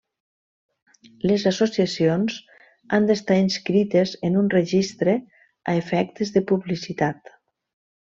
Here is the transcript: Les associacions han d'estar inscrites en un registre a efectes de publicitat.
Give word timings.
Les 1.31 1.45
associacions 1.51 2.39
han 2.99 3.07
d'estar 3.11 3.39
inscrites 3.43 4.17
en 4.31 4.43
un 4.43 4.51
registre 4.59 5.19
a 5.75 5.81
efectes 5.87 6.37
de 6.39 6.49
publicitat. 6.55 7.37